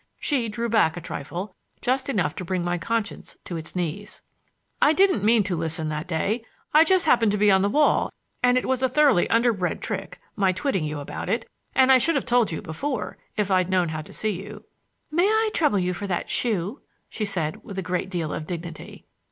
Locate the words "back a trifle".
0.67-1.53